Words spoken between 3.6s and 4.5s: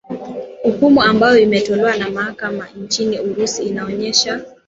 inaonyesha